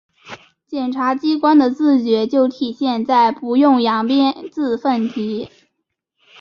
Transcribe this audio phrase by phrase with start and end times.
[0.65, 5.47] 检察机关的自觉就体现在‘不用扬鞭自奋蹄’